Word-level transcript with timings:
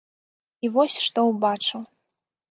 І 0.67 0.69
вось 0.77 0.95
што 1.07 1.25
ўбачыў. 1.27 1.83